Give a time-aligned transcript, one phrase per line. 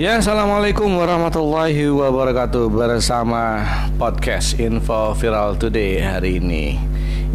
[0.00, 3.60] Ya, assalamualaikum warahmatullahi wabarakatuh bersama
[4.00, 6.80] podcast Info Viral Today hari ini.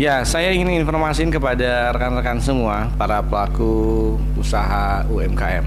[0.01, 5.61] Ya, saya ingin informasiin kepada rekan-rekan semua para pelaku usaha UMKM,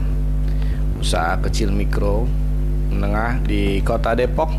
[0.98, 2.26] usaha kecil mikro,
[2.90, 4.50] menengah di Kota Depok.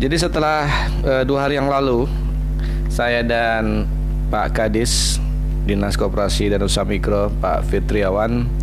[0.00, 0.64] Jadi setelah
[1.04, 2.08] e, dua hari yang lalu,
[2.88, 3.84] saya dan
[4.32, 5.20] Pak Kadis
[5.68, 8.61] Dinas Koperasi dan Usaha Mikro Pak Fitriawan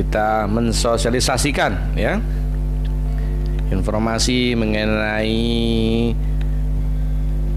[0.00, 2.16] kita mensosialisasikan ya
[3.68, 5.36] informasi mengenai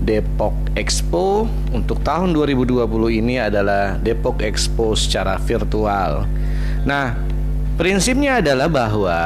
[0.03, 2.83] Depok Expo untuk tahun 2020
[3.23, 6.27] ini adalah Depok Expo secara virtual.
[6.83, 7.15] Nah,
[7.79, 9.19] prinsipnya adalah bahwa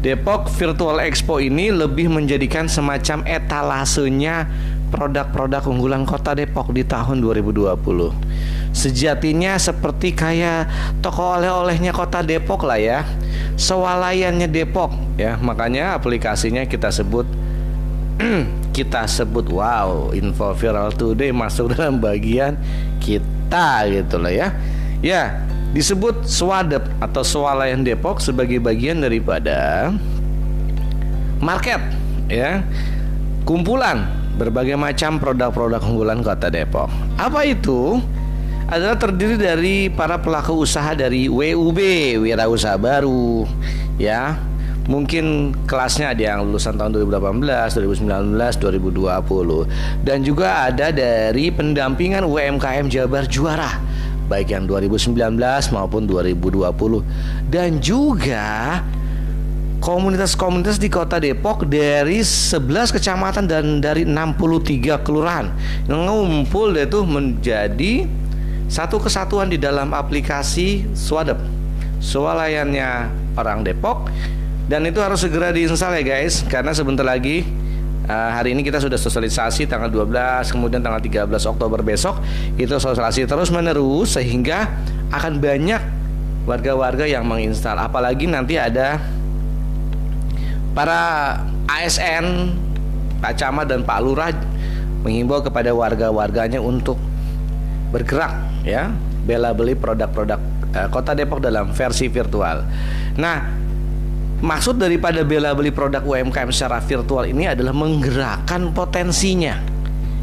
[0.00, 4.48] Depok Virtual Expo ini lebih menjadikan semacam etalasenya
[4.88, 7.76] produk-produk unggulan Kota Depok di tahun 2020.
[8.72, 10.70] Sejatinya seperti kayak
[11.02, 13.02] toko oleh-olehnya Kota Depok lah ya.
[13.58, 15.34] Sewalayannya Depok ya.
[15.40, 17.26] Makanya aplikasinya kita sebut
[18.76, 22.54] kita sebut wow, info viral today masuk dalam bagian
[23.02, 24.54] kita gitu loh ya.
[24.98, 29.90] Ya, disebut Swadep atau Swalayan Depok sebagai bagian daripada
[31.38, 31.78] market
[32.26, 32.62] ya.
[33.46, 34.04] Kumpulan
[34.38, 36.90] berbagai macam produk-produk unggulan Kota Depok.
[37.18, 37.98] Apa itu?
[38.68, 41.80] Adalah terdiri dari para pelaku usaha dari WUB,
[42.20, 43.48] Wirausaha Baru,
[43.96, 44.36] ya.
[44.84, 52.88] Mungkin kelasnya ada yang lulusan tahun 2018, 2019, 2020 dan juga ada dari pendampingan UMKM
[52.88, 53.68] Jabar Juara
[54.28, 55.16] baik yang 2019
[55.72, 56.68] maupun 2020
[57.48, 58.80] dan juga
[59.80, 65.52] komunitas-komunitas di kota Depok dari 11 kecamatan dan dari 63 kelurahan.
[65.88, 68.04] Ngumpul deh menjadi
[68.68, 71.40] satu kesatuan di dalam aplikasi Swadep.
[71.98, 74.12] Swalayannya orang Depok.
[74.68, 76.44] Dan itu harus segera diinstal ya guys.
[76.44, 77.48] Karena sebentar lagi
[78.04, 82.20] uh, hari ini kita sudah sosialisasi tanggal 12 kemudian tanggal 13 Oktober besok.
[82.60, 84.68] Itu sosialisasi terus menerus sehingga
[85.08, 85.80] akan banyak
[86.44, 87.80] warga-warga yang menginstal.
[87.80, 89.00] Apalagi nanti ada
[90.76, 91.00] para
[91.68, 92.52] ASN,
[93.24, 94.32] Pak Camat dan Pak Lurah
[95.04, 97.00] menghimbau kepada warga-warganya untuk
[97.88, 98.36] bergerak
[98.68, 98.92] ya,
[99.24, 100.36] bela beli produk-produk
[100.76, 102.68] uh, Kota Depok dalam versi virtual.
[103.16, 103.48] Nah,
[104.44, 109.56] maksud daripada bela beli produk UMKM secara virtual ini adalah menggerakkan potensinya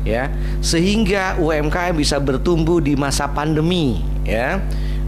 [0.05, 0.29] ya,
[0.61, 4.61] sehingga UMKM bisa bertumbuh di masa pandemi ya.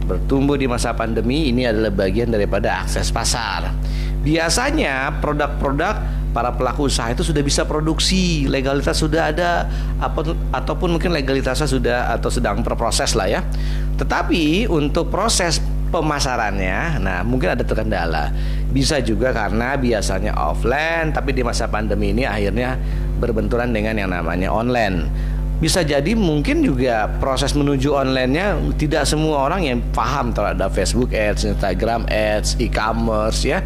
[0.07, 3.75] Bertumbuh di masa pandemi ini adalah bagian daripada akses pasar.
[4.23, 9.65] Biasanya produk-produk para pelaku usaha itu sudah bisa produksi, legalitas sudah ada
[9.97, 13.41] apa ataupun mungkin legalitasnya sudah atau sedang berproses lah ya.
[13.97, 15.57] Tetapi untuk proses
[15.89, 18.29] pemasarannya, nah mungkin ada terkendala.
[18.69, 22.77] Bisa juga karena biasanya offline, tapi di masa pandemi ini akhirnya
[23.17, 25.09] berbenturan dengan yang namanya online
[25.57, 31.49] bisa jadi mungkin juga proses menuju online-nya tidak semua orang yang paham terhadap Facebook Ads,
[31.49, 33.65] Instagram Ads, e-commerce ya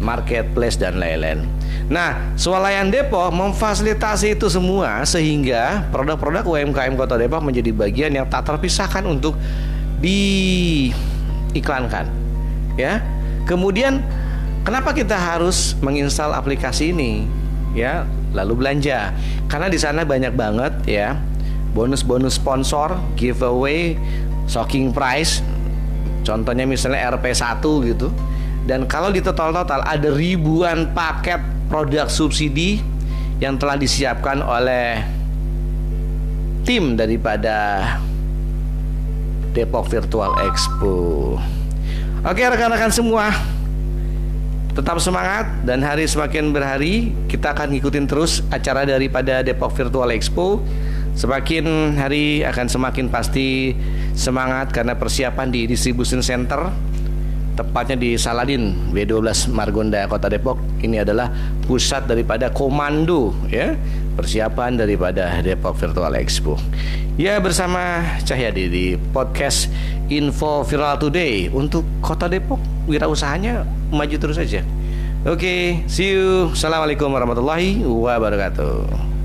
[0.00, 1.44] marketplace dan lain-lain.
[1.92, 8.48] Nah, Swalayan Depok memfasilitasi itu semua sehingga produk-produk UMKM Kota Depok menjadi bagian yang tak
[8.48, 9.36] terpisahkan untuk
[10.00, 12.08] diiklankan.
[12.80, 13.04] Ya.
[13.44, 14.00] Kemudian
[14.64, 17.28] kenapa kita harus menginstal aplikasi ini?
[17.76, 19.12] Ya, lalu belanja.
[19.46, 21.14] Karena di sana banyak banget ya
[21.70, 23.94] bonus-bonus sponsor, giveaway,
[24.50, 25.38] shocking price.
[26.26, 27.62] Contohnya misalnya RP1
[27.94, 28.10] gitu
[28.70, 32.78] dan kalau di total-total ada ribuan paket produk subsidi
[33.42, 35.02] yang telah disiapkan oleh
[36.62, 37.82] tim daripada
[39.50, 41.34] Depok Virtual Expo.
[42.22, 43.34] Oke rekan-rekan semua,
[44.70, 50.62] tetap semangat dan hari semakin berhari kita akan ngikutin terus acara daripada Depok Virtual Expo.
[51.18, 53.74] Semakin hari akan semakin pasti
[54.14, 56.70] semangat karena persiapan di distribution center
[57.54, 60.58] tepatnya di Saladin W12 Margonda Kota Depok.
[60.82, 61.30] Ini adalah
[61.66, 63.74] pusat daripada komando ya
[64.14, 66.56] persiapan daripada Depok Virtual Expo.
[67.20, 69.68] Ya bersama Cahyadi di podcast
[70.08, 72.58] Info Viral Today untuk Kota Depok.
[72.90, 74.64] Wirausahanya maju terus saja.
[75.28, 76.48] Oke see you.
[76.56, 79.19] Assalamualaikum warahmatullahi wabarakatuh